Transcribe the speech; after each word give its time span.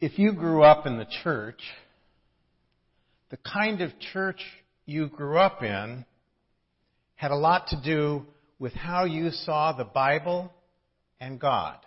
If 0.00 0.16
you 0.16 0.32
grew 0.32 0.62
up 0.62 0.86
in 0.86 0.96
the 0.96 1.08
church, 1.24 1.60
the 3.30 3.38
kind 3.38 3.80
of 3.80 3.90
church 4.12 4.40
you 4.86 5.08
grew 5.08 5.38
up 5.38 5.64
in 5.64 6.04
had 7.16 7.32
a 7.32 7.36
lot 7.36 7.66
to 7.68 7.80
do 7.82 8.24
with 8.60 8.72
how 8.74 9.06
you 9.06 9.30
saw 9.30 9.72
the 9.72 9.84
Bible 9.84 10.52
and 11.18 11.40
God 11.40 11.78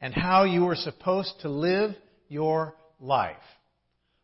and 0.00 0.14
how 0.14 0.44
you 0.44 0.64
were 0.64 0.74
supposed 0.74 1.34
to 1.42 1.50
live 1.50 1.94
your 2.28 2.74
life. 2.98 3.36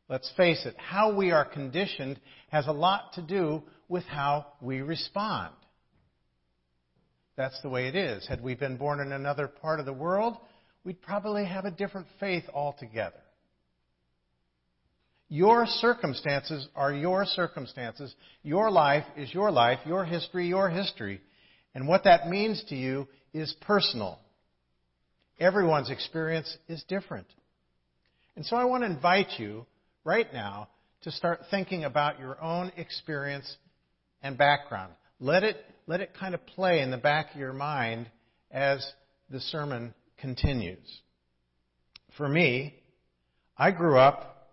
Let's 0.08 0.32
face 0.34 0.64
it, 0.64 0.74
how 0.78 1.14
we 1.14 1.30
are 1.30 1.44
conditioned 1.44 2.18
has 2.48 2.66
a 2.66 2.72
lot 2.72 3.12
to 3.14 3.22
do 3.22 3.62
with 3.90 4.04
how 4.04 4.46
we 4.62 4.80
respond. 4.80 5.52
That's 7.36 7.60
the 7.60 7.68
way 7.68 7.88
it 7.88 7.96
is. 7.96 8.26
Had 8.26 8.42
we 8.42 8.54
been 8.54 8.78
born 8.78 9.00
in 9.00 9.12
another 9.12 9.46
part 9.46 9.78
of 9.78 9.84
the 9.84 9.92
world, 9.92 10.38
we'd 10.84 11.02
probably 11.02 11.44
have 11.44 11.64
a 11.64 11.70
different 11.70 12.06
faith 12.18 12.44
altogether. 12.52 13.20
Your 15.28 15.64
circumstances 15.66 16.68
are 16.76 16.92
your 16.92 17.24
circumstances. 17.24 18.14
Your 18.42 18.70
life 18.70 19.04
is 19.16 19.32
your 19.32 19.50
life. 19.50 19.78
Your 19.86 20.04
history, 20.04 20.46
your 20.46 20.68
history. 20.68 21.22
And 21.74 21.88
what 21.88 22.04
that 22.04 22.28
means 22.28 22.62
to 22.68 22.76
you 22.76 23.08
is 23.32 23.54
personal. 23.62 24.18
Everyone's 25.40 25.90
experience 25.90 26.54
is 26.68 26.84
different. 26.86 27.26
And 28.36 28.44
so 28.44 28.56
I 28.56 28.64
want 28.64 28.82
to 28.82 28.90
invite 28.90 29.38
you 29.38 29.64
right 30.04 30.30
now 30.32 30.68
to 31.04 31.10
start 31.10 31.40
thinking 31.50 31.84
about 31.84 32.20
your 32.20 32.40
own 32.40 32.70
experience 32.76 33.56
and 34.22 34.36
background. 34.36 34.92
Let 35.18 35.44
it, 35.44 35.56
let 35.86 36.00
it 36.00 36.10
kind 36.18 36.34
of 36.34 36.44
play 36.46 36.80
in 36.80 36.90
the 36.90 36.98
back 36.98 37.32
of 37.32 37.40
your 37.40 37.52
mind 37.52 38.10
as 38.50 38.86
the 39.30 39.40
sermon 39.40 39.94
continues. 40.22 41.02
For 42.16 42.28
me, 42.28 42.74
I 43.58 43.72
grew 43.72 43.98
up, 43.98 44.48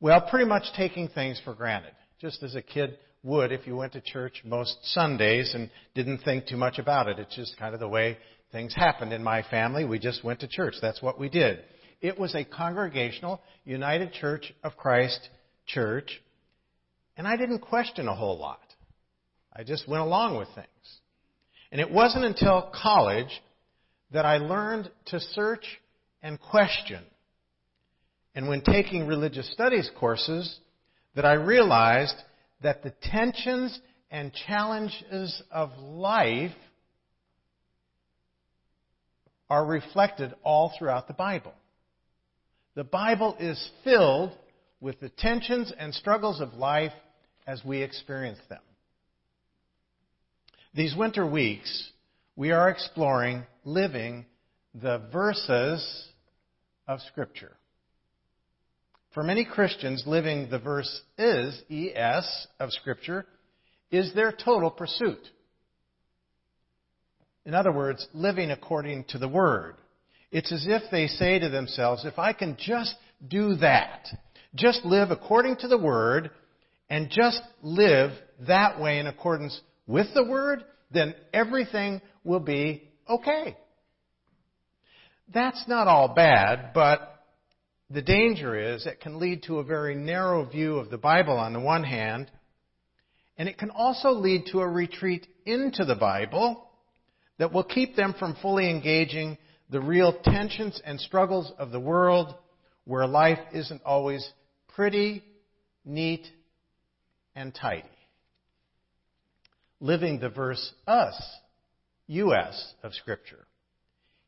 well, 0.00 0.20
pretty 0.28 0.46
much 0.46 0.64
taking 0.76 1.08
things 1.08 1.40
for 1.44 1.54
granted, 1.54 1.92
just 2.20 2.42
as 2.42 2.56
a 2.56 2.62
kid 2.62 2.98
would 3.22 3.52
if 3.52 3.66
you 3.66 3.76
went 3.76 3.92
to 3.92 4.00
church 4.00 4.42
most 4.44 4.76
Sundays 4.82 5.54
and 5.54 5.70
didn't 5.94 6.18
think 6.18 6.46
too 6.46 6.56
much 6.56 6.78
about 6.78 7.08
it. 7.08 7.18
It's 7.18 7.36
just 7.36 7.56
kind 7.58 7.74
of 7.74 7.80
the 7.80 7.88
way 7.88 8.18
things 8.50 8.74
happened 8.74 9.12
in 9.12 9.22
my 9.22 9.42
family. 9.42 9.84
We 9.84 9.98
just 9.98 10.24
went 10.24 10.40
to 10.40 10.48
church. 10.48 10.74
That's 10.80 11.02
what 11.02 11.20
we 11.20 11.28
did. 11.28 11.60
It 12.00 12.18
was 12.18 12.34
a 12.34 12.44
congregational, 12.44 13.40
United 13.64 14.12
Church 14.12 14.52
of 14.62 14.76
Christ 14.76 15.28
church, 15.66 16.22
and 17.16 17.28
I 17.28 17.36
didn't 17.36 17.60
question 17.60 18.08
a 18.08 18.14
whole 18.14 18.38
lot. 18.38 18.60
I 19.54 19.64
just 19.64 19.88
went 19.88 20.02
along 20.02 20.38
with 20.38 20.48
things. 20.54 20.68
And 21.70 21.80
it 21.80 21.90
wasn't 21.90 22.24
until 22.24 22.70
college 22.82 23.40
that 24.14 24.24
I 24.24 24.38
learned 24.38 24.90
to 25.06 25.18
search 25.18 25.64
and 26.22 26.40
question. 26.40 27.02
And 28.36 28.48
when 28.48 28.62
taking 28.62 29.08
religious 29.08 29.52
studies 29.52 29.90
courses, 29.98 30.60
that 31.16 31.24
I 31.24 31.32
realized 31.32 32.14
that 32.62 32.84
the 32.84 32.94
tensions 33.02 33.78
and 34.12 34.32
challenges 34.46 35.42
of 35.50 35.70
life 35.78 36.54
are 39.50 39.66
reflected 39.66 40.32
all 40.44 40.72
throughout 40.78 41.08
the 41.08 41.14
Bible. 41.14 41.52
The 42.76 42.84
Bible 42.84 43.36
is 43.40 43.70
filled 43.82 44.30
with 44.80 45.00
the 45.00 45.08
tensions 45.08 45.72
and 45.76 45.92
struggles 45.92 46.40
of 46.40 46.54
life 46.54 46.92
as 47.48 47.64
we 47.64 47.82
experience 47.82 48.38
them. 48.48 48.62
These 50.72 50.94
winter 50.96 51.26
weeks, 51.26 51.90
we 52.36 52.52
are 52.52 52.70
exploring 52.70 53.44
living 53.64 54.26
the 54.74 55.02
verses 55.12 56.08
of 56.86 57.00
Scripture. 57.08 57.56
For 59.12 59.22
many 59.22 59.44
Christians, 59.44 60.02
living 60.06 60.48
the 60.50 60.58
verse 60.58 61.02
is, 61.16 61.62
ES, 61.70 62.46
of 62.58 62.72
Scripture, 62.72 63.26
is 63.90 64.12
their 64.14 64.32
total 64.32 64.70
pursuit. 64.70 65.20
In 67.46 67.54
other 67.54 67.72
words, 67.72 68.06
living 68.12 68.50
according 68.50 69.04
to 69.10 69.18
the 69.18 69.28
Word. 69.28 69.76
It's 70.32 70.50
as 70.50 70.66
if 70.68 70.82
they 70.90 71.06
say 71.06 71.38
to 71.38 71.48
themselves, 71.48 72.04
if 72.04 72.18
I 72.18 72.32
can 72.32 72.56
just 72.58 72.94
do 73.26 73.54
that, 73.56 74.08
just 74.56 74.84
live 74.84 75.10
according 75.10 75.56
to 75.58 75.68
the 75.68 75.78
Word, 75.78 76.30
and 76.90 77.08
just 77.08 77.40
live 77.62 78.10
that 78.46 78.80
way 78.80 78.98
in 78.98 79.06
accordance 79.06 79.60
with 79.86 80.08
the 80.14 80.24
Word, 80.24 80.64
then 80.90 81.14
everything 81.32 82.00
will 82.24 82.40
be 82.40 82.90
okay. 83.08 83.56
That's 85.32 85.64
not 85.68 85.88
all 85.88 86.14
bad, 86.14 86.72
but 86.74 87.14
the 87.90 88.02
danger 88.02 88.74
is 88.74 88.86
it 88.86 89.00
can 89.00 89.18
lead 89.18 89.44
to 89.44 89.58
a 89.58 89.64
very 89.64 89.94
narrow 89.94 90.44
view 90.44 90.76
of 90.76 90.90
the 90.90 90.98
Bible 90.98 91.36
on 91.36 91.52
the 91.52 91.60
one 91.60 91.84
hand, 91.84 92.30
and 93.38 93.48
it 93.48 93.58
can 93.58 93.70
also 93.70 94.10
lead 94.10 94.46
to 94.52 94.60
a 94.60 94.68
retreat 94.68 95.26
into 95.46 95.84
the 95.84 95.94
Bible 95.94 96.68
that 97.38 97.52
will 97.52 97.64
keep 97.64 97.96
them 97.96 98.14
from 98.18 98.36
fully 98.40 98.70
engaging 98.70 99.38
the 99.70 99.80
real 99.80 100.12
tensions 100.24 100.80
and 100.84 101.00
struggles 101.00 101.52
of 101.58 101.70
the 101.70 101.80
world 101.80 102.34
where 102.84 103.06
life 103.06 103.38
isn't 103.52 103.82
always 103.84 104.26
pretty, 104.74 105.24
neat, 105.84 106.26
and 107.34 107.54
tidy. 107.54 107.88
Living 109.80 110.20
the 110.20 110.28
verse 110.28 110.72
us, 110.86 111.20
US 112.06 112.74
of 112.82 112.94
Scripture. 112.94 113.46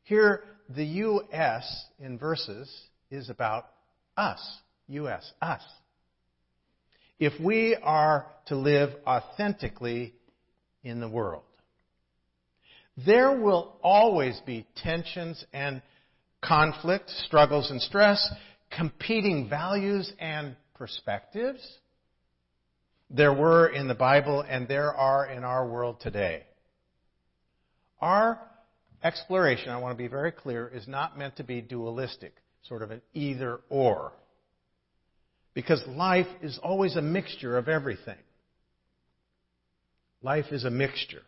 Here, 0.03 0.43
the 0.69 0.85
US 0.85 1.85
in 1.99 2.17
verses 2.17 2.71
is 3.09 3.29
about 3.29 3.67
us, 4.15 4.39
US, 4.87 5.31
us. 5.41 5.61
If 7.19 7.39
we 7.41 7.75
are 7.81 8.27
to 8.47 8.55
live 8.55 8.91
authentically 9.05 10.13
in 10.83 10.99
the 10.99 11.09
world, 11.09 11.43
there 13.05 13.39
will 13.39 13.77
always 13.83 14.39
be 14.45 14.65
tensions 14.75 15.43
and 15.53 15.81
conflict, 16.41 17.09
struggles 17.09 17.69
and 17.69 17.81
stress, 17.81 18.27
competing 18.75 19.49
values 19.49 20.11
and 20.19 20.55
perspectives. 20.75 21.61
There 23.09 23.33
were 23.33 23.67
in 23.67 23.87
the 23.87 23.95
Bible 23.95 24.43
and 24.47 24.67
there 24.67 24.93
are 24.93 25.27
in 25.27 25.43
our 25.43 25.67
world 25.67 25.99
today. 26.01 26.43
Our 27.99 28.39
exploration, 29.03 29.69
I 29.69 29.77
want 29.77 29.97
to 29.97 30.03
be 30.03 30.07
very 30.07 30.31
clear, 30.31 30.67
is 30.67 30.87
not 30.87 31.17
meant 31.17 31.37
to 31.37 31.43
be 31.43 31.61
dualistic, 31.61 32.33
sort 32.67 32.81
of 32.81 32.91
an 32.91 33.01
either 33.13 33.59
or. 33.69 34.13
Because 35.53 35.83
life 35.87 36.27
is 36.41 36.59
always 36.61 36.95
a 36.95 37.01
mixture 37.01 37.57
of 37.57 37.67
everything. 37.67 38.17
Life 40.21 40.45
is 40.51 40.63
a 40.63 40.69
mixture. 40.69 41.23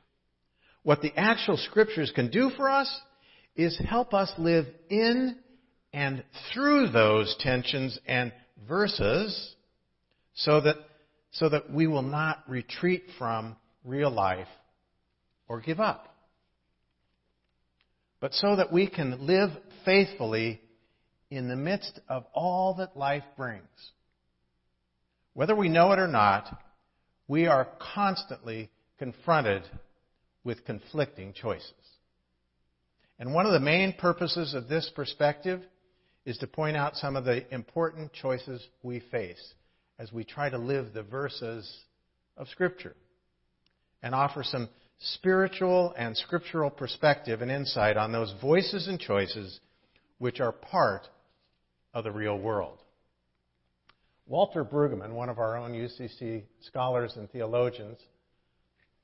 What 0.83 1.01
the 1.01 1.11
actual 1.15 1.57
scriptures 1.57 2.11
can 2.13 2.29
do 2.29 2.51
for 2.55 2.69
us 2.69 2.89
is 3.55 3.79
help 3.89 4.13
us 4.13 4.31
live 4.37 4.65
in 4.89 5.37
and 5.91 6.23
through 6.53 6.89
those 6.89 7.35
tensions 7.39 7.99
and 8.07 8.31
verses 8.67 9.55
so 10.35 10.61
that, 10.61 10.75
so 11.31 11.49
that 11.49 11.71
we 11.71 11.87
will 11.87 12.03
not 12.03 12.43
retreat 12.47 13.03
from 13.17 13.55
real 13.83 14.11
life 14.11 14.47
or 15.47 15.59
give 15.59 15.79
up. 15.79 16.08
But 18.19 18.33
so 18.33 18.55
that 18.55 18.71
we 18.71 18.87
can 18.87 19.25
live 19.25 19.51
faithfully 19.85 20.61
in 21.29 21.47
the 21.47 21.55
midst 21.55 21.99
of 22.09 22.25
all 22.33 22.75
that 22.75 22.97
life 22.97 23.23
brings. 23.37 23.63
Whether 25.33 25.55
we 25.55 25.69
know 25.69 25.91
it 25.91 25.99
or 25.99 26.07
not, 26.07 26.61
we 27.27 27.45
are 27.45 27.69
constantly 27.93 28.69
confronted 28.97 29.63
with 30.43 30.65
conflicting 30.65 31.33
choices. 31.33 31.71
And 33.19 33.33
one 33.33 33.45
of 33.45 33.51
the 33.53 33.59
main 33.59 33.93
purposes 33.93 34.53
of 34.53 34.67
this 34.67 34.91
perspective 34.95 35.61
is 36.25 36.37
to 36.39 36.47
point 36.47 36.75
out 36.75 36.95
some 36.95 37.15
of 37.15 37.25
the 37.25 37.53
important 37.53 38.11
choices 38.13 38.65
we 38.83 38.99
face 38.99 39.53
as 39.97 40.11
we 40.11 40.23
try 40.23 40.49
to 40.49 40.57
live 40.57 40.93
the 40.93 41.03
verses 41.03 41.69
of 42.37 42.47
Scripture 42.49 42.95
and 44.01 44.15
offer 44.15 44.43
some 44.43 44.69
spiritual 44.99 45.93
and 45.97 46.15
scriptural 46.15 46.69
perspective 46.69 47.41
and 47.41 47.51
insight 47.51 47.97
on 47.97 48.11
those 48.11 48.33
voices 48.41 48.87
and 48.87 48.99
choices 48.99 49.59
which 50.17 50.39
are 50.39 50.51
part 50.51 51.07
of 51.93 52.03
the 52.03 52.11
real 52.11 52.37
world. 52.37 52.77
Walter 54.27 54.63
Brueggemann, 54.63 55.13
one 55.13 55.29
of 55.29 55.39
our 55.39 55.57
own 55.57 55.71
UCC 55.71 56.43
scholars 56.61 57.13
and 57.15 57.29
theologians, 57.31 57.97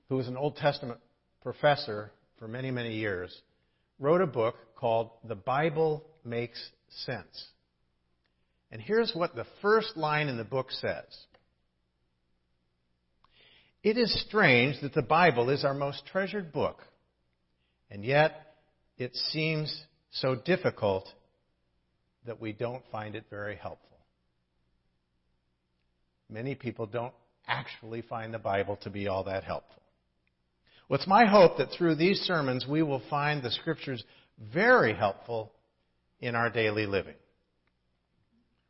who 0.09 0.17
was 0.17 0.27
an 0.27 0.37
Old 0.37 0.55
Testament 0.57 0.99
professor 1.41 2.11
for 2.37 2.47
many, 2.47 2.69
many 2.69 2.95
years, 2.95 3.35
wrote 3.97 4.21
a 4.21 4.27
book 4.27 4.55
called 4.75 5.09
The 5.23 5.35
Bible 5.35 6.05
Makes 6.23 6.69
Sense. 7.05 7.47
And 8.71 8.81
here's 8.81 9.13
what 9.15 9.35
the 9.35 9.45
first 9.61 9.95
line 9.95 10.27
in 10.27 10.37
the 10.37 10.43
book 10.43 10.69
says 10.69 11.05
It 13.85 13.99
is 13.99 14.19
strange 14.27 14.81
that 14.81 14.95
the 14.95 15.03
Bible 15.03 15.51
is 15.51 15.63
our 15.63 15.75
most 15.75 16.07
treasured 16.07 16.51
book, 16.51 16.81
and 17.91 18.03
yet 18.03 18.55
it 18.97 19.15
seems 19.31 19.83
so 20.09 20.33
difficult 20.33 21.07
that 22.25 22.41
we 22.41 22.51
don't 22.51 22.81
find 22.91 23.13
it 23.13 23.25
very 23.29 23.55
helpful. 23.55 23.99
Many 26.31 26.55
people 26.55 26.87
don't 26.87 27.13
actually 27.47 28.01
find 28.01 28.33
the 28.33 28.39
Bible 28.39 28.77
to 28.77 28.89
be 28.89 29.07
all 29.07 29.25
that 29.25 29.43
helpful. 29.43 29.83
Well, 30.89 30.97
it's 30.97 31.07
my 31.07 31.25
hope 31.25 31.59
that 31.59 31.69
through 31.77 31.93
these 31.93 32.21
sermons 32.21 32.65
we 32.67 32.81
will 32.81 33.03
find 33.07 33.43
the 33.43 33.51
Scriptures 33.51 34.03
very 34.51 34.95
helpful 34.95 35.51
in 36.19 36.33
our 36.33 36.49
daily 36.49 36.87
living. 36.87 37.17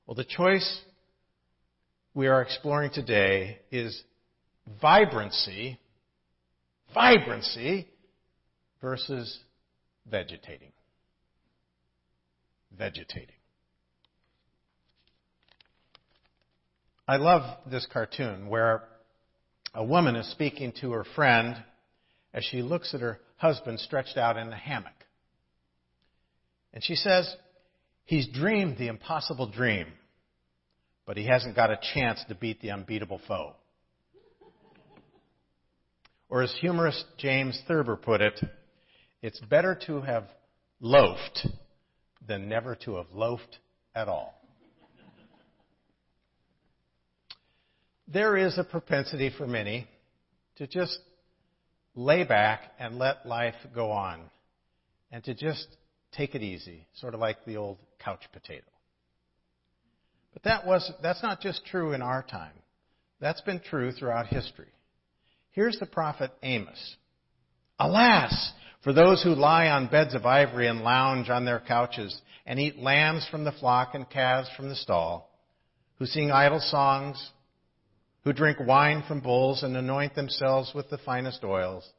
Well, 0.06 0.16
the 0.16 0.26
choice 0.26 0.82
we 2.14 2.28
are 2.28 2.42
exploring 2.42 2.92
today 2.94 3.60
is 3.72 4.04
vibrancy, 4.82 5.80
vibrancy 6.94 7.88
versus 8.82 9.40
vegetating. 10.10 10.72
Vegetating. 12.78 13.36
I 17.08 17.18
love 17.18 17.44
this 17.70 17.88
cartoon 17.92 18.50
where 18.50 18.84
a 19.74 19.84
woman 19.84 20.16
is 20.16 20.30
speaking 20.32 20.74
to 20.82 20.92
her 20.94 21.06
friend 21.16 21.56
as 22.34 22.44
she 22.44 22.62
looks 22.62 22.94
at 22.94 23.02
her 23.02 23.20
husband 23.38 23.80
stretched 23.80 24.18
out 24.18 24.38
in 24.38 24.52
a 24.52 24.56
hammock. 24.56 24.94
And 26.74 26.84
she 26.84 26.96
says, 26.96 27.34
He's 28.06 28.28
dreamed 28.28 28.78
the 28.78 28.88
impossible 28.88 29.50
dream, 29.50 29.88
but 31.06 31.18
he 31.18 31.26
hasn't 31.26 31.56
got 31.56 31.72
a 31.72 31.80
chance 31.94 32.24
to 32.28 32.36
beat 32.36 32.62
the 32.62 32.72
unbeatable 32.72 33.20
foe. 33.28 33.56
Or 36.30 36.42
as 36.42 36.54
humorist 36.60 37.06
James 37.18 37.62
Thurber 37.68 37.95
put 37.95 38.22
it, 38.22 38.39
it's 39.22 39.39
better 39.42 39.77
to 39.88 40.01
have 40.01 40.25
loafed 40.80 41.48
than 42.27 42.50
never 42.50 42.75
to 42.75 42.95
have 42.95 43.12
loafed 43.13 43.60
at 43.94 44.07
all. 44.07 44.33
There 48.07 48.38
is 48.38 48.57
a 48.57 48.63
propensity 48.63 49.31
for 49.36 49.48
many 49.48 49.88
to 50.57 50.68
just 50.68 51.00
lay 51.95 52.24
back 52.24 52.62
and 52.80 53.00
let 53.00 53.25
life 53.25 53.56
go 53.74 53.92
on 53.92 54.21
and 55.12 55.24
to 55.24 55.33
just 55.33 55.68
take 56.12 56.36
it 56.36 56.42
easy, 56.42 56.86
sort 56.95 57.13
of 57.13 57.19
like 57.19 57.44
the 57.45 57.57
old 57.57 57.78
couch 58.00 58.24
potato. 58.31 58.66
But 60.33 60.44
that 60.44 60.68
was, 60.68 60.92
that's 61.01 61.24
not 61.24 61.42
just 61.42 61.66
true 61.66 61.94
in 61.94 62.01
our 62.01 62.21
time. 62.21 62.54
That's 63.19 63.42
been 63.42 63.60
true 63.60 63.92
throughout 63.92 64.28
history. 64.28 64.68
Here's 65.56 65.80
the 65.80 65.86
prophet 65.86 66.31
Amos. 66.44 66.98
Alas, 67.80 68.52
for 68.84 68.92
those 68.92 69.24
who 69.24 69.30
lie 69.30 69.68
on 69.68 69.88
beds 69.88 70.13
of 70.13 70.25
ivory 70.25 70.68
and 70.68 70.81
lounge 70.81 71.30
on 71.30 71.46
their 71.46 71.62
couches 71.62 72.22
and 72.46 72.60
eat 72.60 72.78
lambs 72.78 73.25
from 73.31 73.46
the 73.46 73.54
flock 73.54 73.96
and 73.96 74.10
calves 74.10 74.50
from 74.57 74.68
the 74.68 74.75
stall, 74.75 75.31
who 75.98 76.06
sing 76.06 76.30
idle 76.30 76.60
songs, 76.60 77.31
who 78.25 78.34
drink 78.34 78.57
wine 78.60 79.02
from 79.07 79.22
bowls 79.22 79.63
and 79.63 79.78
anoint 79.78 80.13
themselves 80.13 80.74
with 80.75 80.90
the 80.90 80.98
finest 80.98 81.42
oils. 81.42 81.90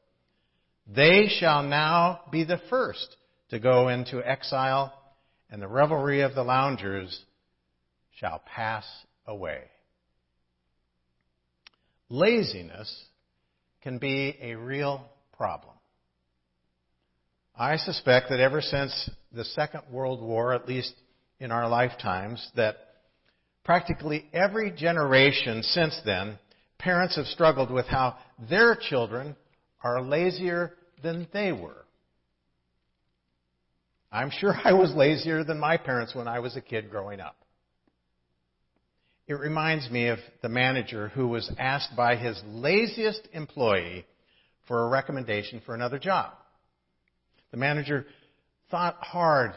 They 0.86 1.26
shall 1.40 1.62
now 1.62 2.20
be 2.30 2.44
the 2.44 2.60
first 2.68 3.16
to 3.48 3.58
go 3.58 3.88
into 3.88 4.22
exile, 4.22 4.92
and 5.48 5.62
the 5.62 5.68
revelry 5.68 6.20
of 6.20 6.34
the 6.34 6.44
loungers 6.44 7.24
shall 8.20 8.42
pass 8.54 8.84
away. 9.26 9.62
Laziness 12.10 13.06
can 13.86 13.98
be 13.98 14.36
a 14.42 14.54
real 14.54 15.08
problem. 15.36 15.74
I 17.56 17.76
suspect 17.76 18.30
that 18.30 18.40
ever 18.40 18.60
since 18.60 19.10
the 19.32 19.44
Second 19.44 19.82
World 19.92 20.20
War, 20.20 20.52
at 20.52 20.66
least 20.68 20.92
in 21.38 21.52
our 21.52 21.68
lifetimes, 21.68 22.50
that 22.56 22.76
Practically 23.66 24.26
every 24.32 24.70
generation 24.70 25.60
since 25.64 26.00
then, 26.04 26.38
parents 26.78 27.16
have 27.16 27.26
struggled 27.26 27.68
with 27.68 27.86
how 27.86 28.16
their 28.48 28.76
children 28.76 29.34
are 29.82 30.00
lazier 30.00 30.74
than 31.02 31.26
they 31.32 31.50
were. 31.50 31.84
I'm 34.12 34.30
sure 34.30 34.54
I 34.64 34.72
was 34.72 34.94
lazier 34.94 35.42
than 35.42 35.58
my 35.58 35.76
parents 35.78 36.14
when 36.14 36.28
I 36.28 36.38
was 36.38 36.56
a 36.56 36.60
kid 36.60 36.90
growing 36.90 37.18
up. 37.18 37.34
It 39.28 39.34
reminds 39.34 39.90
me 39.90 40.08
of 40.08 40.18
the 40.42 40.48
manager 40.48 41.08
who 41.08 41.26
was 41.28 41.50
asked 41.58 41.96
by 41.96 42.16
his 42.16 42.40
laziest 42.46 43.28
employee 43.32 44.06
for 44.68 44.84
a 44.84 44.88
recommendation 44.88 45.60
for 45.66 45.74
another 45.74 45.98
job. 45.98 46.32
The 47.50 47.56
manager 47.56 48.06
thought 48.70 48.96
hard 49.00 49.52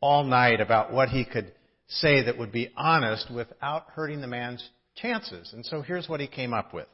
all 0.00 0.24
night 0.24 0.60
about 0.60 0.92
what 0.92 1.10
he 1.10 1.24
could 1.24 1.52
say 1.88 2.24
that 2.24 2.38
would 2.38 2.52
be 2.52 2.70
honest 2.76 3.30
without 3.30 3.90
hurting 3.90 4.20
the 4.20 4.26
man's 4.26 4.66
chances. 4.94 5.52
And 5.52 5.66
so 5.66 5.82
here's 5.82 6.08
what 6.08 6.20
he 6.20 6.26
came 6.26 6.54
up 6.54 6.72
with. 6.72 6.88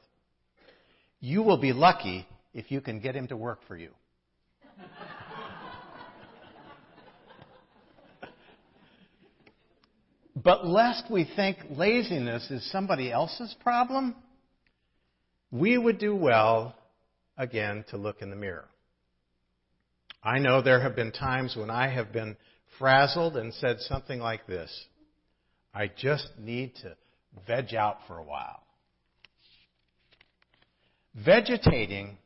You 1.20 1.42
will 1.42 1.58
be 1.58 1.72
lucky 1.72 2.26
if 2.54 2.70
you 2.70 2.80
can 2.80 3.00
get 3.00 3.14
him 3.14 3.28
to 3.28 3.36
work 3.36 3.60
for 3.68 3.76
you. 3.76 3.90
But 10.36 10.66
lest 10.66 11.10
we 11.10 11.28
think 11.36 11.56
laziness 11.70 12.50
is 12.50 12.70
somebody 12.70 13.10
else's 13.10 13.54
problem, 13.62 14.14
we 15.50 15.78
would 15.78 15.98
do 15.98 16.14
well, 16.14 16.74
again, 17.38 17.84
to 17.90 17.96
look 17.96 18.20
in 18.20 18.28
the 18.28 18.36
mirror. 18.36 18.68
I 20.22 20.38
know 20.38 20.60
there 20.60 20.80
have 20.80 20.94
been 20.94 21.12
times 21.12 21.56
when 21.56 21.70
I 21.70 21.88
have 21.88 22.12
been 22.12 22.36
frazzled 22.78 23.36
and 23.36 23.54
said 23.54 23.80
something 23.80 24.20
like 24.20 24.46
this 24.46 24.70
I 25.72 25.90
just 25.94 26.28
need 26.38 26.74
to 26.82 26.96
veg 27.46 27.74
out 27.74 27.98
for 28.06 28.18
a 28.18 28.24
while. 28.24 28.62
Vegetating 31.14 32.18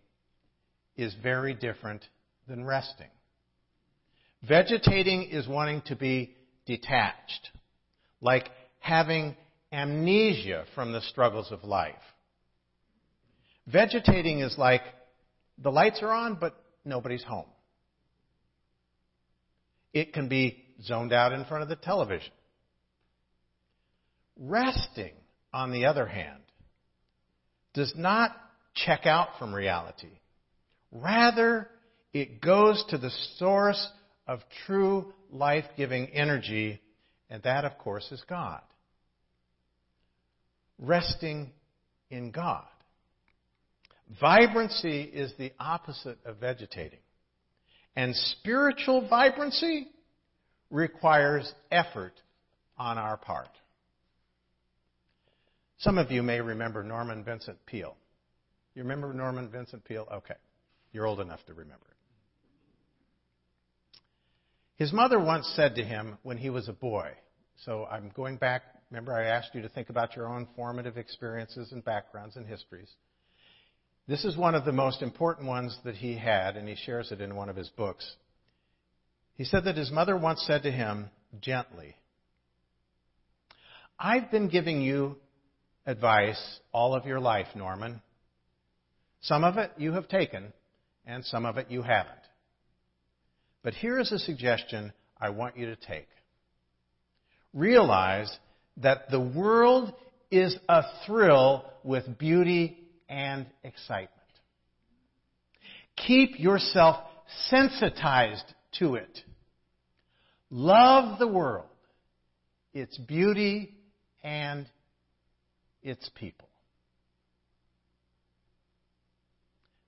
is 0.97 1.15
very 1.23 1.55
different 1.55 2.05
than 2.49 2.65
resting. 2.65 3.11
Vegetating 4.47 5.25
is 5.25 5.47
wanting 5.47 5.83
to 5.87 5.97
be 5.97 6.35
detached, 6.67 7.51
like 8.21 8.49
having 8.79 9.37
amnesia 9.73 10.65
from 10.75 10.93
the 10.93 11.01
struggles 11.03 11.51
of 11.51 11.65
life. 11.65 11.95
Vegetating 13.67 14.41
is 14.41 14.57
like 14.59 14.83
the 15.59 15.71
lights 15.71 16.01
are 16.03 16.13
on, 16.13 16.37
but 16.41 16.55
nobody's 16.85 17.23
home. 17.23 17.47
It 19.93 20.13
can 20.13 20.29
be 20.29 20.65
zoned 20.83 21.13
out 21.13 21.33
in 21.33 21.45
front 21.45 21.63
of 21.63 21.69
the 21.69 21.77
television. 21.77 22.33
Resting, 24.39 25.13
on 25.53 25.73
the 25.73 25.87
other 25.87 26.07
hand, 26.07 26.43
does 27.75 27.93
not 27.97 28.35
check 28.75 29.05
out 29.05 29.31
from 29.39 29.55
reality. 29.55 30.21
Rather, 30.93 31.69
it 32.13 32.41
goes 32.41 32.83
to 32.89 32.99
the 32.99 33.11
source 33.37 33.87
of 34.27 34.41
true 34.67 35.13
life 35.31 35.65
giving 35.77 36.07
energy, 36.09 36.81
and 37.31 37.43
that, 37.45 37.65
of 37.65 37.79
course, 37.79 38.11
is 38.11 38.23
God. 38.29 38.61
Resting 40.79 41.53
in 42.11 42.33
God. 42.33 42.65
Vibrancy 44.21 45.03
is 45.03 45.33
the 45.39 45.53
opposite 45.61 46.19
of 46.25 46.39
vegetating. 46.39 46.99
And 47.95 48.15
spiritual 48.17 49.09
vibrancy 49.09 49.89
requires 50.71 51.51
effort 51.71 52.15
on 52.77 52.99
our 52.99 53.17
part. 53.17 53.49
Some 55.79 55.99
of 55.99 56.11
you 56.11 56.23
may 56.23 56.41
remember 56.41 56.83
Norman 56.83 57.25
Vincent 57.25 57.59
Peale. 57.67 57.97
You 58.75 58.83
remember 58.83 59.13
Norman 59.13 59.49
Vincent 59.49 59.85
Peale? 59.85 60.07
Okay. 60.13 60.35
You're 60.93 61.07
old 61.07 61.21
enough 61.21 61.45
to 61.47 61.55
remember 61.55 61.87
it. 61.89 61.97
His 64.81 64.95
mother 64.95 65.21
once 65.21 65.47
said 65.57 65.75
to 65.75 65.85
him 65.85 66.17
when 66.23 66.39
he 66.39 66.49
was 66.49 66.67
a 66.67 66.73
boy, 66.73 67.11
so 67.67 67.85
I'm 67.85 68.11
going 68.17 68.39
back, 68.39 68.63
remember 68.91 69.13
I 69.13 69.27
asked 69.27 69.55
you 69.55 69.61
to 69.61 69.69
think 69.69 69.91
about 69.91 70.17
your 70.17 70.27
own 70.27 70.49
formative 70.57 70.97
experiences 70.97 71.71
and 71.73 71.85
backgrounds 71.85 72.37
and 72.37 72.47
histories. 72.47 72.89
This 74.09 74.25
is 74.25 74.39
one 74.39 74.55
of 74.55 74.65
the 74.65 74.73
most 74.73 75.03
important 75.03 75.47
ones 75.47 75.77
that 75.85 75.97
he 75.97 76.17
had, 76.17 76.57
and 76.57 76.67
he 76.67 76.77
shares 76.77 77.13
it 77.13 77.21
in 77.21 77.37
one 77.37 77.51
of 77.51 77.57
his 77.57 77.69
books. 77.69 78.11
He 79.35 79.45
said 79.45 79.65
that 79.65 79.77
his 79.77 79.93
mother 79.93 80.17
once 80.17 80.43
said 80.47 80.63
to 80.63 80.73
him, 80.73 81.11
gently, 81.43 81.95
I've 83.99 84.31
been 84.31 84.49
giving 84.49 84.81
you 84.81 85.17
advice 85.85 86.59
all 86.73 86.95
of 86.95 87.05
your 87.05 87.21
life, 87.21 87.49
Norman. 87.55 88.01
Some 89.21 89.45
of 89.45 89.59
it 89.59 89.73
you 89.77 89.93
have 89.93 90.09
taken, 90.09 90.55
and 91.05 91.23
some 91.23 91.45
of 91.45 91.59
it 91.59 91.71
you 91.71 91.83
haven't. 91.83 92.17
But 93.63 93.75
here 93.75 93.99
is 93.99 94.11
a 94.13 94.19
suggestion 94.19 94.93
I 95.21 95.31
want 95.31 95.57
you 95.57 95.67
to 95.67 95.77
take. 95.77 96.09
Realize 97.53 98.35
that 98.79 99.11
the 99.11 99.21
world 99.21 99.93
is 100.31 100.57
a 100.69 100.83
thrill 101.05 101.65
with 101.83 102.19
beauty 102.19 102.79
and 103.09 103.47
excitement. 103.65 104.11
Keep 105.97 106.39
yourself 106.39 106.97
sensitized 107.49 108.55
to 108.79 108.95
it. 108.95 109.19
Love 110.51 111.19
the 111.19 111.29
world 111.29 111.67
its 112.73 112.97
beauty, 112.99 113.75
and 114.23 114.67
its 115.83 116.09
people. 116.15 116.49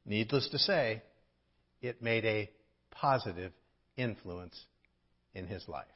Needless 0.04 0.48
to 0.50 0.58
say, 0.58 1.02
it 1.80 2.02
made 2.02 2.24
a 2.24 2.50
positive 2.90 3.52
influence 3.96 4.58
in 5.34 5.46
his 5.46 5.66
life. 5.68 5.87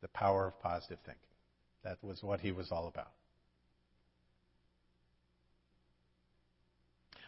The 0.00 0.08
power 0.08 0.48
of 0.48 0.60
positive 0.60 0.98
thinking. 1.04 1.22
That 1.84 1.98
was 2.02 2.22
what 2.22 2.40
he 2.40 2.52
was 2.52 2.70
all 2.70 2.88
about. 2.88 3.12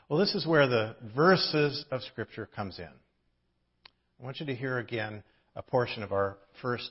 Well, 0.09 0.19
this 0.19 0.35
is 0.35 0.47
where 0.47 0.67
the 0.67 0.97
verses 1.15 1.85
of 1.91 2.03
Scripture 2.03 2.47
comes 2.47 2.79
in. 2.79 2.85
I 2.85 4.25
want 4.25 4.41
you 4.41 4.47
to 4.47 4.55
hear 4.55 4.79
again 4.79 5.23
a 5.55 5.63
portion 5.63 6.03
of 6.03 6.13
our 6.13 6.37
first 6.61 6.91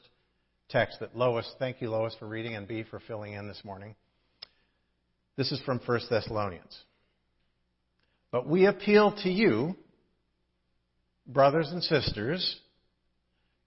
text 0.70 1.00
that 1.02 1.18
Lois, 1.18 1.54
thank 1.60 1.82
you, 1.82 1.90
Lois, 1.90 2.16
for 2.18 2.28
reading, 2.28 2.56
and 2.56 2.68
B, 2.68 2.84
for 2.90 3.00
filling 3.00 3.34
in 3.34 3.48
this 3.48 3.62
morning. 3.66 3.96
This 5.36 5.52
is 5.52 5.62
from 5.62 5.80
1 5.86 6.00
Thessalonians. 6.10 6.78
But 8.32 8.48
we 8.48 8.66
appeal 8.66 9.12
to 9.24 9.30
you, 9.30 9.76
brothers 11.30 11.70
and 11.72 11.84
sisters, 11.84 12.58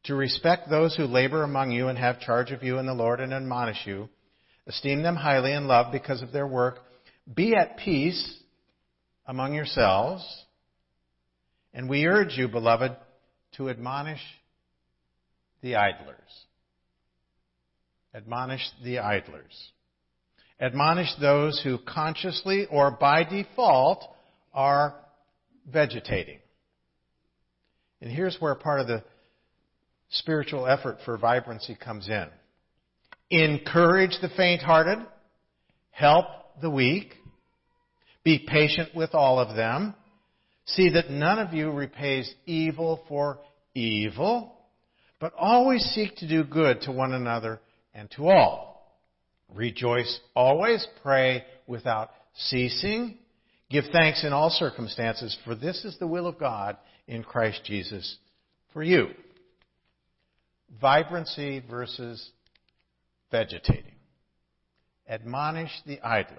to 0.04 0.14
respect 0.14 0.68
those 0.68 0.96
who 0.96 1.04
labor 1.04 1.44
among 1.44 1.70
you 1.70 1.88
and 1.88 1.96
have 1.96 2.20
charge 2.20 2.50
of 2.50 2.62
you 2.62 2.78
in 2.78 2.86
the 2.86 2.94
Lord 2.94 3.20
and 3.20 3.32
admonish 3.32 3.86
you. 3.86 4.08
Esteem 4.66 5.02
them 5.02 5.16
highly 5.16 5.52
and 5.52 5.66
love 5.68 5.92
because 5.92 6.22
of 6.22 6.32
their 6.32 6.46
work. 6.46 6.80
Be 7.32 7.54
at 7.54 7.78
peace 7.78 8.38
among 9.26 9.54
yourselves. 9.54 10.24
And 11.72 11.88
we 11.88 12.06
urge 12.06 12.36
you, 12.36 12.48
beloved, 12.48 12.96
to 13.56 13.70
admonish 13.70 14.20
the 15.62 15.76
idlers. 15.76 16.18
Admonish 18.14 18.68
the 18.84 18.98
idlers. 18.98 19.70
Admonish 20.60 21.14
those 21.20 21.60
who 21.62 21.78
consciously 21.78 22.66
or 22.70 22.90
by 22.90 23.24
default 23.24 24.04
are 24.52 24.94
vegetating. 25.66 26.41
And 28.02 28.10
here's 28.10 28.36
where 28.40 28.56
part 28.56 28.80
of 28.80 28.88
the 28.88 29.04
spiritual 30.10 30.66
effort 30.66 30.98
for 31.04 31.16
vibrancy 31.16 31.76
comes 31.76 32.08
in. 32.08 32.26
Encourage 33.30 34.18
the 34.20 34.28
faint 34.36 34.60
hearted, 34.60 34.98
help 35.92 36.26
the 36.60 36.68
weak, 36.68 37.14
be 38.24 38.44
patient 38.46 38.90
with 38.94 39.14
all 39.14 39.38
of 39.38 39.56
them. 39.56 39.94
See 40.66 40.90
that 40.90 41.10
none 41.10 41.38
of 41.38 41.54
you 41.54 41.70
repays 41.70 42.32
evil 42.44 43.04
for 43.08 43.38
evil, 43.74 44.52
but 45.20 45.32
always 45.38 45.82
seek 45.94 46.16
to 46.16 46.28
do 46.28 46.42
good 46.42 46.82
to 46.82 46.92
one 46.92 47.12
another 47.12 47.60
and 47.94 48.10
to 48.16 48.28
all. 48.28 48.98
Rejoice 49.54 50.20
always, 50.34 50.84
pray 51.02 51.44
without 51.68 52.10
ceasing. 52.34 53.18
Give 53.70 53.84
thanks 53.92 54.24
in 54.24 54.32
all 54.32 54.50
circumstances, 54.50 55.36
for 55.44 55.54
this 55.54 55.84
is 55.84 55.96
the 55.98 56.06
will 56.06 56.26
of 56.26 56.38
God 56.38 56.76
in 57.06 57.24
Christ 57.24 57.62
Jesus 57.64 58.16
for 58.72 58.82
you. 58.82 59.08
Vibrancy 60.80 61.62
versus 61.68 62.30
vegetating. 63.30 63.94
Admonish 65.08 65.72
the 65.86 66.00
idlers. 66.00 66.38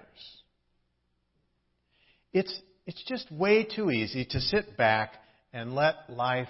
It's, 2.32 2.54
it's 2.88 3.04
just 3.08 3.32
way 3.32 3.64
too 3.64 3.92
easy 3.92 4.26
to 4.26 4.40
sit 4.40 4.76
back 4.78 5.14
and 5.52 5.76
let 5.76 6.10
life 6.10 6.50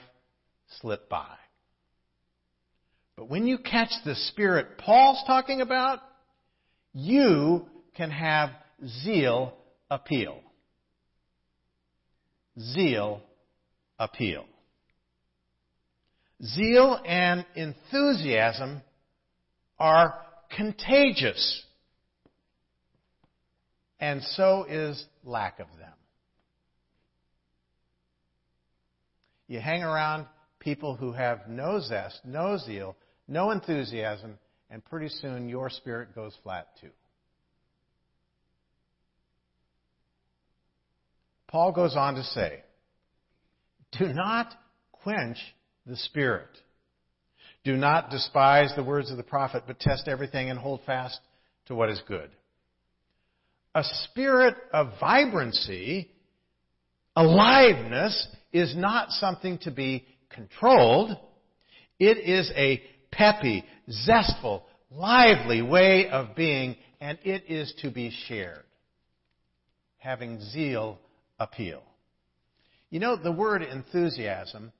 slip 0.79 1.09
by. 1.09 1.35
But 3.15 3.29
when 3.29 3.45
you 3.45 3.57
catch 3.57 3.91
the 4.05 4.15
spirit 4.15 4.77
Paul's 4.77 5.21
talking 5.27 5.61
about, 5.61 5.99
you 6.93 7.67
can 7.95 8.11
have 8.11 8.49
zeal 9.03 9.53
appeal. 9.89 10.39
Zeal 12.59 13.21
appeal. 14.03 14.45
Zeal 16.43 16.99
and 17.05 17.45
enthusiasm 17.55 18.81
are 19.79 20.15
contagious. 20.55 21.63
And 23.99 24.21
so 24.21 24.65
is 24.67 25.05
lack 25.23 25.59
of 25.59 25.67
them. 25.79 25.93
You 29.47 29.59
hang 29.59 29.83
around 29.83 30.25
people 30.59 30.95
who 30.95 31.13
have 31.13 31.47
no 31.47 31.79
zest, 31.79 32.19
no 32.25 32.57
zeal, 32.57 32.97
no 33.27 33.51
enthusiasm, 33.51 34.37
and 34.69 34.83
pretty 34.83 35.09
soon 35.09 35.47
your 35.47 35.69
spirit 35.69 36.13
goes 36.15 36.35
flat 36.43 36.67
too. 36.81 36.89
Paul 41.47 41.71
goes 41.71 41.95
on 41.95 42.15
to 42.15 42.23
say, 42.23 42.63
Do 43.99 44.13
not 44.13 44.53
quench 44.91 45.37
the 45.85 45.95
Spirit. 45.95 46.49
Do 47.63 47.75
not 47.77 48.09
despise 48.09 48.73
the 48.75 48.83
words 48.83 49.09
of 49.11 49.17
the 49.17 49.23
prophet, 49.23 49.63
but 49.67 49.79
test 49.79 50.07
everything 50.07 50.49
and 50.49 50.59
hold 50.59 50.81
fast 50.85 51.19
to 51.67 51.75
what 51.75 51.89
is 51.89 52.01
good. 52.07 52.29
A 53.75 53.83
spirit 54.05 54.55
of 54.73 54.91
vibrancy, 54.99 56.11
aliveness, 57.15 58.27
is 58.51 58.75
not 58.75 59.09
something 59.11 59.57
to 59.59 59.71
be 59.71 60.05
controlled. 60.29 61.17
It 61.99 62.17
is 62.17 62.51
a 62.55 62.83
peppy, 63.11 63.63
zestful, 63.89 64.65
lively 64.91 65.61
way 65.61 66.09
of 66.09 66.35
being, 66.35 66.75
and 66.99 67.17
it 67.23 67.45
is 67.47 67.73
to 67.81 67.89
be 67.89 68.11
shared. 68.27 68.63
Having 69.97 70.41
zeal 70.41 70.99
appeal. 71.39 71.81
You 72.93 72.99
know, 72.99 73.15
the 73.15 73.31
word 73.31 73.63
enthusiasm 73.63 74.71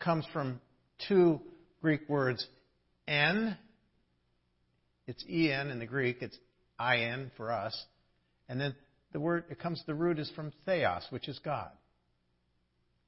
comes 0.00 0.26
from 0.32 0.60
two 1.06 1.40
Greek 1.80 2.08
words, 2.08 2.44
en. 3.06 3.56
It's 5.06 5.24
en 5.28 5.70
in 5.70 5.78
the 5.78 5.86
Greek. 5.86 6.22
It's 6.22 6.36
in 6.80 7.30
for 7.36 7.52
us. 7.52 7.84
And 8.48 8.60
then 8.60 8.74
the 9.12 9.20
word, 9.20 9.44
it 9.48 9.60
comes, 9.60 9.80
the 9.86 9.94
root 9.94 10.18
is 10.18 10.28
from 10.34 10.52
theos, 10.64 11.06
which 11.10 11.28
is 11.28 11.38
God. 11.38 11.70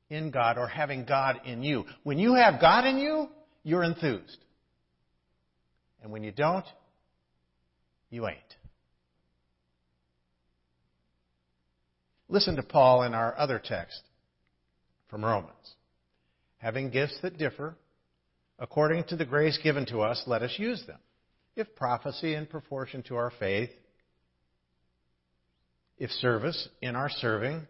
In 0.09 0.31
God 0.31 0.57
or 0.57 0.69
having 0.69 1.05
God 1.05 1.41
in 1.45 1.65
you. 1.65 1.87
When 2.05 2.21
you 2.21 2.35
have 2.35 2.61
God 2.61 2.87
in 2.87 2.97
you, 2.99 3.27
you're 3.65 3.83
enthused. 3.83 4.39
And 6.01 6.13
when 6.13 6.23
you 6.23 6.31
don't, 6.31 6.67
you 8.09 8.29
ain't. 8.29 8.39
Listen 12.29 12.55
to 12.55 12.63
Paul 12.63 13.03
in 13.03 13.15
our 13.15 13.37
other 13.37 13.59
text 13.59 14.01
from 15.09 15.25
Romans. 15.25 15.75
Having 16.59 16.91
gifts 16.91 17.19
that 17.23 17.39
differ, 17.39 17.77
according 18.59 19.05
to 19.05 19.17
the 19.17 19.25
grace 19.25 19.59
given 19.63 19.87
to 19.87 20.01
us, 20.01 20.23
let 20.27 20.43
us 20.43 20.55
use 20.59 20.83
them. 20.87 20.99
If 21.57 21.75
prophecy 21.75 22.35
in 22.35 22.47
proportion 22.47 23.03
to 23.05 23.17
our 23.17 23.33
faith, 23.39 23.71
if 25.99 26.11
service 26.11 26.69
in 26.81 26.95
our 26.95 27.09
serving, 27.09 27.67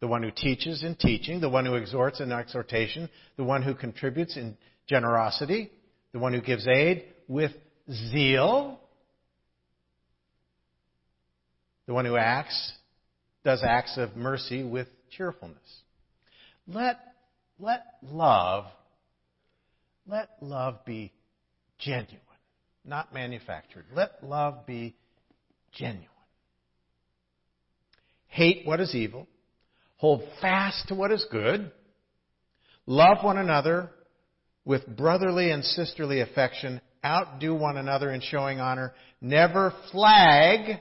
the 0.00 0.06
one 0.06 0.22
who 0.22 0.30
teaches 0.30 0.82
in 0.82 0.94
teaching, 0.94 1.40
the 1.40 1.48
one 1.48 1.66
who 1.66 1.74
exhorts 1.74 2.20
in 2.20 2.32
exhortation, 2.32 3.08
the 3.36 3.44
one 3.44 3.62
who 3.62 3.74
contributes 3.74 4.36
in 4.36 4.56
generosity, 4.86 5.70
the 6.12 6.18
one 6.18 6.32
who 6.32 6.40
gives 6.40 6.66
aid 6.66 7.04
with 7.26 7.52
zeal, 7.90 8.80
the 11.86 11.94
one 11.94 12.04
who 12.04 12.16
acts, 12.16 12.72
does 13.44 13.62
acts 13.62 13.96
of 13.96 14.16
mercy 14.16 14.62
with 14.62 14.88
cheerfulness. 15.10 15.82
Let 16.68 17.00
let 17.58 17.82
love, 18.02 18.66
let 20.06 20.28
love 20.40 20.84
be 20.84 21.12
genuine, 21.78 22.20
not 22.84 23.12
manufactured. 23.12 23.86
Let 23.94 24.22
love 24.22 24.66
be 24.66 24.94
genuine. 25.72 26.06
Hate 28.28 28.66
what 28.66 28.80
is 28.80 28.94
evil. 28.94 29.26
Hold 29.96 30.22
fast 30.40 30.88
to 30.88 30.94
what 30.94 31.10
is 31.10 31.26
good. 31.32 31.72
Love 32.86 33.24
one 33.24 33.38
another 33.38 33.90
with 34.64 34.86
brotherly 34.86 35.50
and 35.50 35.64
sisterly 35.64 36.20
affection. 36.20 36.80
Outdo 37.04 37.54
one 37.54 37.76
another 37.76 38.10
in 38.12 38.20
showing 38.20 38.60
honor. 38.60 38.92
Never 39.20 39.72
flag 39.90 40.80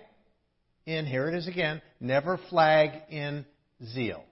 in, 0.85 1.05
here 1.05 1.27
it 1.27 1.35
is 1.35 1.47
again, 1.47 1.81
never 1.99 2.39
flag 2.49 2.91
in 3.09 3.45
zeal. 3.93 4.23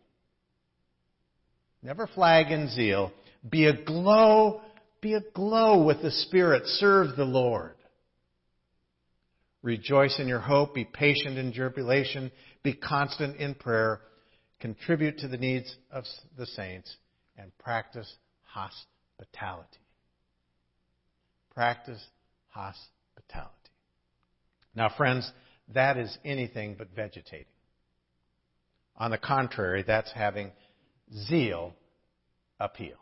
Never 1.85 2.07
flag 2.07 2.51
in 2.51 2.67
zeal. 2.69 3.11
Be 3.47 3.67
aglow, 3.67 4.61
be 5.01 5.13
aglow 5.13 5.83
with 5.83 6.01
the 6.01 6.09
Spirit. 6.09 6.63
Serve 6.65 7.15
the 7.15 7.25
Lord. 7.25 7.75
Rejoice 9.61 10.19
in 10.19 10.27
your 10.27 10.39
hope. 10.39 10.73
Be 10.73 10.83
patient 10.83 11.37
in 11.37 11.53
tribulation. 11.53 12.31
Be 12.63 12.73
constant 12.73 13.37
in 13.37 13.53
prayer. 13.53 14.01
Contribute 14.59 15.19
to 15.19 15.27
the 15.27 15.37
needs 15.37 15.75
of 15.91 16.05
the 16.35 16.47
saints 16.47 16.91
and 17.37 17.55
practice 17.59 18.11
hospitality. 18.45 19.77
Practice 21.53 22.03
hospitality. 22.49 23.51
Now, 24.73 24.89
friends, 24.97 25.31
that 25.75 25.97
is 25.97 26.17
anything 26.25 26.73
but 26.79 26.87
vegetating. 26.95 27.45
On 28.97 29.11
the 29.11 29.19
contrary, 29.19 29.83
that's 29.85 30.11
having 30.13 30.51
zeal 31.13 31.73
appeal. 32.59 32.97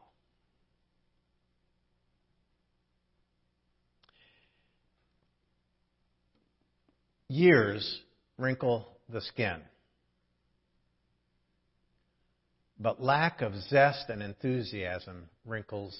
Years 7.27 8.01
wrinkle 8.37 8.87
the 9.09 9.21
skin. 9.21 9.61
But 12.79 13.01
lack 13.01 13.41
of 13.41 13.55
zest 13.69 14.09
and 14.09 14.21
enthusiasm 14.21 15.29
wrinkles 15.45 15.97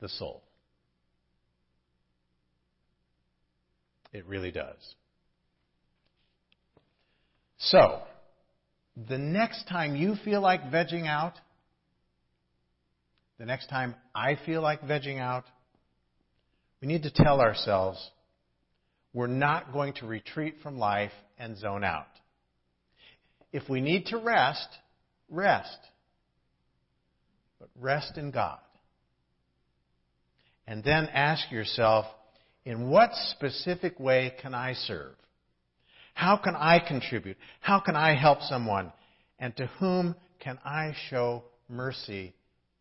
the 0.00 0.08
soul. 0.08 0.42
It 4.12 4.24
really 4.26 4.50
does. 4.50 4.94
So, 7.58 8.02
the 9.08 9.18
next 9.18 9.68
time 9.68 9.94
you 9.94 10.14
feel 10.24 10.40
like 10.40 10.62
vegging 10.70 11.06
out, 11.06 11.34
the 13.38 13.44
next 13.44 13.68
time 13.68 13.94
I 14.14 14.38
feel 14.46 14.62
like 14.62 14.82
vegging 14.82 15.20
out, 15.20 15.44
we 16.80 16.88
need 16.88 17.02
to 17.02 17.10
tell 17.10 17.40
ourselves 17.40 17.98
we're 19.12 19.26
not 19.26 19.72
going 19.72 19.94
to 19.94 20.06
retreat 20.06 20.56
from 20.62 20.78
life 20.78 21.12
and 21.38 21.58
zone 21.58 21.84
out. 21.84 22.06
If 23.52 23.68
we 23.68 23.80
need 23.80 24.06
to 24.06 24.18
rest, 24.18 24.68
rest. 25.30 25.78
But 27.58 27.68
rest 27.78 28.18
in 28.18 28.30
God. 28.30 28.58
And 30.66 30.82
then 30.82 31.08
ask 31.12 31.50
yourself, 31.50 32.06
in 32.64 32.88
what 32.88 33.10
specific 33.30 33.98
way 34.00 34.34
can 34.42 34.54
I 34.54 34.74
serve? 34.74 35.14
How 36.16 36.38
can 36.38 36.56
I 36.56 36.78
contribute? 36.78 37.36
How 37.60 37.78
can 37.78 37.94
I 37.94 38.14
help 38.16 38.40
someone? 38.40 38.90
And 39.38 39.54
to 39.58 39.66
whom 39.78 40.16
can 40.40 40.58
I 40.64 40.94
show 41.10 41.44
mercy 41.68 42.32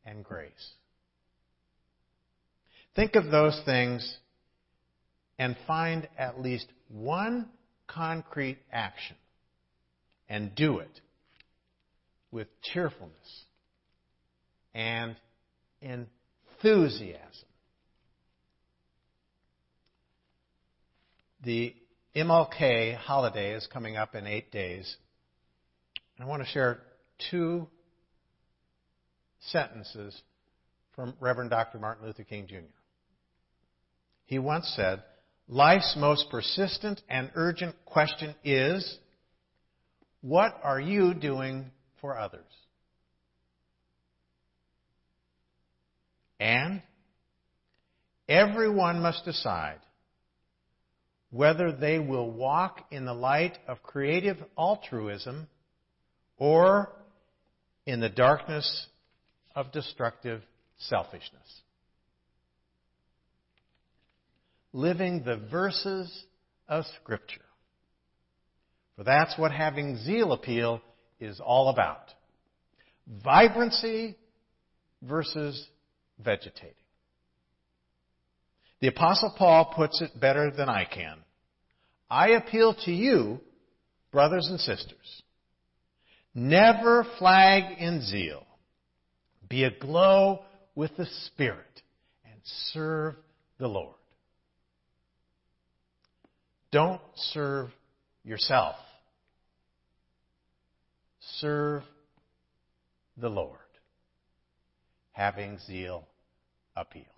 and 0.06 0.24
grace? 0.24 0.74
Think 2.96 3.16
of 3.16 3.32
those 3.32 3.62
things 3.66 4.18
and 5.38 5.58
find 5.68 6.08
at 6.18 6.42
least 6.42 6.68
one 6.88 7.50
concrete 7.88 8.60
action 8.72 9.18
and 10.30 10.56
do 10.56 10.80
it 10.80 11.02
with 12.32 12.48
cheerfulness 12.62 13.44
and 14.74 15.18
enthusiasm. 15.82 17.20
The 21.44 21.76
MLK 22.16 22.96
holiday 22.96 23.54
is 23.56 23.68
coming 23.68 23.98
up 23.98 24.16
in 24.16 24.26
eight 24.26 24.50
days. 24.50 24.96
and 26.18 26.26
I 26.26 26.30
want 26.30 26.42
to 26.42 26.48
share 26.48 26.80
two 27.30 27.68
sentences 29.42 30.18
from 30.96 31.14
Reverend 31.20 31.50
Dr. 31.50 31.78
Martin 31.78 32.06
Luther 32.06 32.24
King 32.24 32.48
Jr. 32.48 32.56
He 34.28 34.40
once 34.40 34.72
said, 34.78 35.04
Life's 35.50 35.96
most 35.98 36.30
persistent 36.32 37.02
and 37.10 37.32
urgent 37.36 37.76
question 37.86 38.34
is, 38.46 38.98
what 40.22 40.58
are 40.64 40.80
you 40.80 41.14
doing 41.14 41.70
for 42.00 42.18
others? 42.18 42.42
And 46.40 46.82
everyone 48.30 49.02
must 49.02 49.26
decide 49.26 49.80
whether 51.36 51.74
they 51.74 52.00
will 52.00 52.32
walk 52.32 52.86
in 52.92 53.04
the 53.04 53.14
light 53.14 53.58
of 53.68 53.84
creative 53.84 54.38
altruism 54.58 55.46
or 56.38 56.90
in 57.86 58.00
the 58.00 58.08
darkness 58.08 58.88
of 59.54 59.70
destructive 59.74 60.42
selfishness. 60.78 61.62
Living 64.72 65.24
the 65.26 65.36
verses 65.52 66.24
of 66.70 66.86
Scripture. 67.02 67.42
For 68.96 69.04
that's 69.04 69.38
what 69.38 69.52
having 69.52 69.98
zeal 69.98 70.32
appeal 70.32 70.82
is 71.20 71.42
all 71.42 71.68
about. 71.68 72.14
Vibrancy 73.26 74.16
versus 75.02 75.68
vegetating. 76.18 76.76
The 78.80 78.88
Apostle 78.88 79.34
Paul 79.38 79.74
puts 79.76 80.02
it 80.02 80.18
better 80.18 80.50
than 80.50 80.70
I 80.70 80.86
can. 80.86 81.18
I 82.10 82.30
appeal 82.30 82.76
to 82.86 82.92
you, 82.92 83.40
brothers 84.12 84.48
and 84.50 84.60
sisters. 84.60 85.24
Never 86.34 87.06
flag 87.18 87.78
in 87.80 88.02
zeal. 88.02 88.46
Be 89.50 89.64
aglow 89.64 90.44
with 90.76 90.96
the 90.98 91.06
Spirit 91.28 91.82
and 92.26 92.40
serve 92.74 93.16
the 93.58 93.68
Lord. 93.68 93.96
Don't 96.72 97.02
serve 97.16 97.70
yourself. 98.24 98.76
Serve 101.40 101.84
the 103.18 103.30
Lord, 103.30 103.60
having 105.14 105.58
zeal 105.60 106.06
appeal. 106.76 107.15